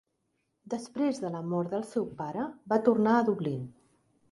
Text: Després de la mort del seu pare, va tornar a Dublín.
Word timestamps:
Després 0.73 1.19
de 1.25 1.31
la 1.35 1.41
mort 1.51 1.69
del 1.75 1.85
seu 1.91 2.09
pare, 2.23 2.47
va 2.75 2.83
tornar 2.91 3.17
a 3.17 3.23
Dublín. 3.31 3.65